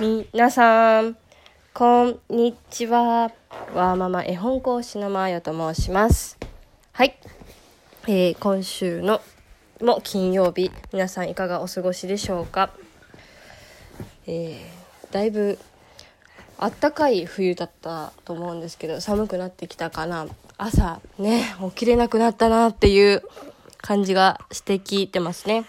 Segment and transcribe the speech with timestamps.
[0.00, 1.16] みなさん、
[1.74, 3.32] こんにちは。
[3.74, 6.38] わーママ絵本講師のまーよと申します。
[6.92, 7.18] はい。
[8.06, 9.20] えー今週の
[9.80, 12.70] も金曜日、皆さんいかがお過ごしでしょうか？
[14.28, 15.58] えーだいぶ
[16.58, 20.28] あったかい冬だったと思うんですけど、寒くなってきたかな？
[20.58, 23.24] 朝ね、起きれなくなったなっていう
[23.78, 25.64] 感じがしてきてますね。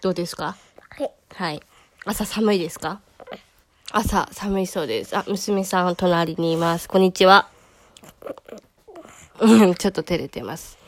[0.00, 0.56] どうですか？
[0.90, 1.10] はい。
[1.34, 1.60] はい。
[2.04, 3.00] 朝寒いですか？
[3.96, 5.16] 朝寒いそうです。
[5.16, 6.88] あ、娘さん隣にいます。
[6.88, 7.48] こんにちは。
[9.38, 10.78] う んちょっと照れてます。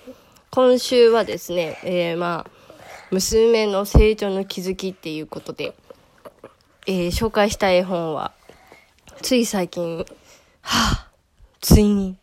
[0.50, 2.50] 今週はですね、えー、まあ、
[3.12, 5.76] 娘の成長の気づきっていうことで、
[6.88, 8.32] えー紹介した絵本は、
[9.22, 10.04] つい最近、は
[10.62, 11.08] あ、
[11.60, 12.16] ついに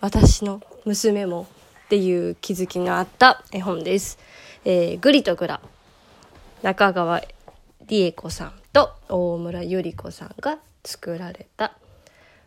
[0.00, 1.48] 私の娘も
[1.84, 4.18] っていう気づきのあった絵本です。
[4.64, 5.60] えー、グリとグラ。
[6.62, 7.22] 中川
[7.90, 11.72] 理恵子さんと大村ゆり子さんが作られた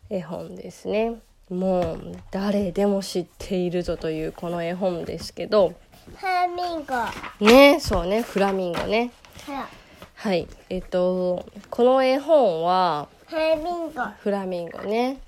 [0.10, 1.16] 絵本ですね。
[1.50, 5.74] もう誰でも知っているぞというこの絵本ですけど、
[6.16, 6.94] フラミンゴ。
[6.94, 9.12] はね、そうね、フラミンゴね。
[9.50, 9.68] ら。
[10.16, 14.02] はい、えっと、この絵本は、フラミンゴ。
[14.20, 15.20] フラミンゴね。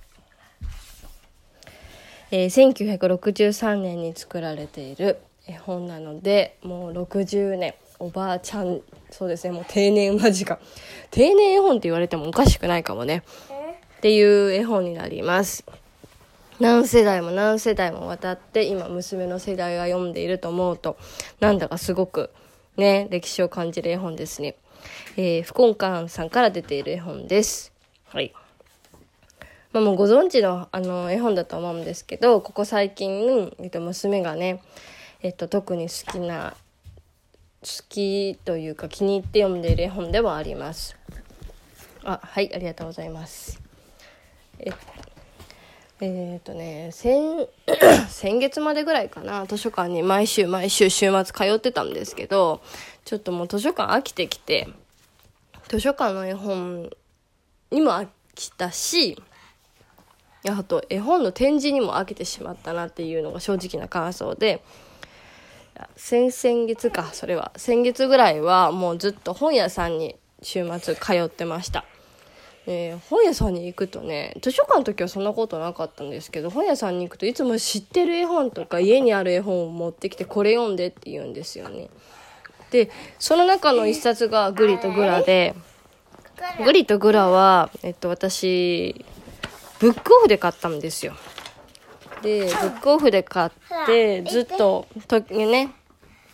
[2.31, 10.59] えー1963年に作られている絵本なので、もう60年、おばあちゃん、そうですね、もう定年間近。
[11.11, 13.23] 定年絵本って言われてもおかしくないかもね。
[13.97, 15.65] っていう絵本になります。
[16.59, 20.97] 何世代も何世代も渡って今娘の世代が読んでいると思うと
[21.41, 22.29] なんだかすごく
[22.77, 24.55] ね歴史を感じる絵本ですね、
[25.17, 27.73] えー、福岡さんから出ている絵本です
[28.07, 28.33] はい
[29.73, 34.61] まあもうご存知のあの絵本だと思うんですけどここ最近、えっと、娘がね、
[35.21, 36.64] えっと、特に好きな好
[37.87, 40.95] きというか気に入って読んでいる絵本ではあります。
[42.03, 43.61] あはいありがとうございます。
[44.59, 44.71] え
[46.01, 47.47] えー、とね先
[48.09, 49.45] 先月までぐらいかな。
[49.45, 52.61] 図書館に毎週毎週週末通ってたんですけど
[53.03, 54.67] ちょっともう図書館飽きてきて
[55.67, 56.89] 図書館の絵本
[57.71, 59.21] にも飽きたし
[60.47, 64.63] あと絵本の展示にも飽きてしまったなっていうのが正直な感想で
[65.95, 67.51] 先々月かそれは。
[67.55, 71.85] 先月ぐらいはもうずっと本屋さんに週末通ってました。
[72.67, 81.89] えー本屋さんに行くとね図書館の時はそんなことなかったんですけど本屋さんに行くといつも知ってる絵本とか家にある絵本を持ってきてこれ読んでって言うんですよね。
[82.71, 85.53] でその中の一冊が「グリとグラで」
[86.63, 89.05] グリとグラは、えっと、私
[89.79, 91.15] ブックオフで買ったんですよ。
[92.25, 93.49] でブックオフで買っ
[93.85, 95.71] てずっととね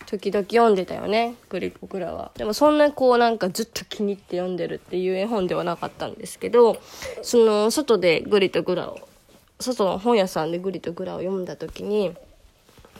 [0.05, 2.31] 時々読んでたよねグリコグラは。
[2.35, 6.81] でもそんなこうなんかずっと気に入って読んでるっていう絵本ではなかったんですけど
[7.21, 8.99] その外でグリとグラを
[9.59, 12.13] 外の本屋さんでグリとグラを読んだ時に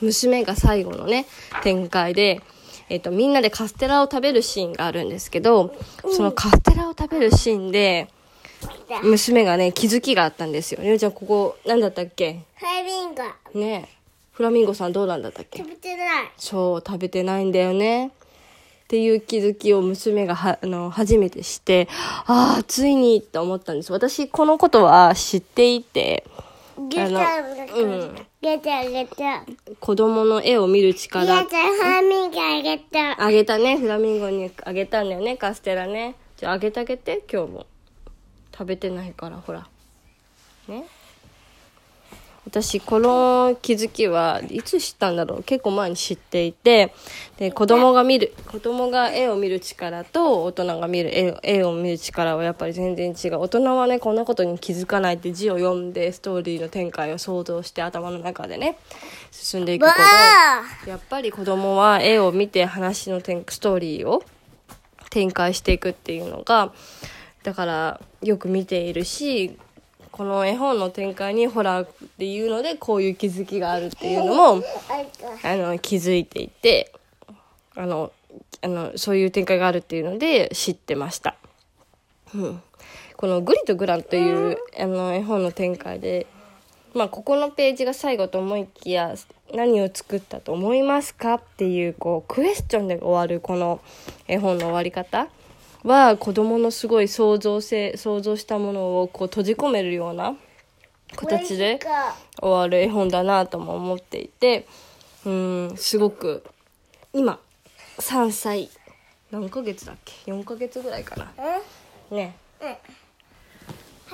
[0.02, 1.25] 娘が最後のね
[1.63, 2.41] 展開で、
[2.90, 5.75] えっとみんなでカステラを食べるシーンがあるんですけど
[6.12, 8.09] そのカステラを食べるシーンで
[9.03, 10.84] 娘がね気づきがあったんですよ。
[10.84, 12.41] りょうちゃんここ何だったっけ？
[12.56, 13.24] フラミンゴ。
[13.59, 13.90] ね。
[13.94, 13.97] え
[14.31, 15.59] フラミンゴさんどうなんだったっけ？
[15.59, 16.07] 食べてない。
[16.38, 18.07] そう食べてないんだよね。
[18.07, 18.12] っ
[18.88, 21.88] ていう気づきを娘がはあの初めてして
[22.25, 23.91] ああついにって思ったんです。
[23.94, 26.25] 私このことは知っていて
[26.90, 27.38] ゲタ
[27.78, 28.16] うん。
[28.41, 29.46] ゲタゲタ。
[29.79, 31.52] 子供の絵を見るゲ力タフ
[31.84, 33.23] ラミンゴあげた。
[33.23, 33.78] あげたね。
[33.78, 35.38] フラミンゴにあげたんだよね。
[35.38, 36.16] カステラね。
[36.35, 37.66] じゃああげてあげて今日も
[38.61, 39.67] 食べてないからほら。
[40.67, 40.85] ね。
[42.45, 45.44] 私この気づきはいつ知ったんだろう。
[45.44, 46.94] 結構前に知っていて。
[47.38, 53.39] で子供が見る子供が絵を見る力と大人が見る絵を絵を見る力はやっぱり全然違う。
[53.39, 58.78] 大人はねこんなことに気づかないって字を読んでストーリーの展開を想像して頭の中でね
[59.31, 59.91] 進んでいくけ
[60.85, 64.23] どやっぱり子供は絵を見て話のストーリーを
[65.09, 66.72] 展開していくっていうのが
[67.43, 69.58] だからよく見ているし
[70.11, 71.90] この絵本の展開にホラーっ
[72.20, 74.64] ていうのでこういう気づきがあるっていうのも
[75.43, 76.93] あの気づいていて
[77.76, 78.11] あの
[78.61, 81.35] あのそういう展開があるっていうので知ってました。
[82.35, 82.61] うん、
[83.17, 86.28] この「グリとグラン」というあの絵本の展開で、
[86.94, 89.16] まあ、ここのページが最後と思いきや
[89.53, 93.82] 何を作ったと思いますかっていうこうクエスチョンで終わるこの
[94.28, 95.28] 絵本の終わり方
[95.83, 100.35] は子供のすごい創造性想像したものをこう閉じ込めるような
[101.16, 101.79] 形で
[102.39, 104.67] 終わる絵本だなとも思っていて
[105.25, 106.43] うんすごく
[107.13, 107.39] 今
[107.97, 108.69] 3歳
[109.31, 111.31] 何ヶ月だっけ？4ヶ月ぐらいかな。
[112.11, 112.35] ね。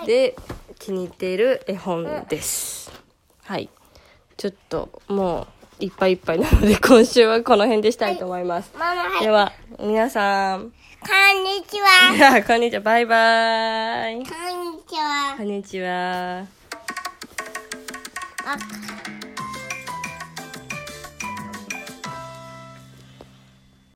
[0.06, 0.36] で
[0.78, 2.92] 気に入っている絵本です、
[3.44, 3.68] はい。
[4.38, 9.22] ちょっともういっぱいいっぱいなので今週はこの辺でしたいと思います、ママ、はい。
[9.22, 11.08] では皆さん こ
[11.40, 12.44] んにちは。
[12.44, 14.28] こんにちはバイバイこんに
[14.88, 15.44] ちはこ。
[15.44, 16.46] んにちは
[18.46, 18.58] あ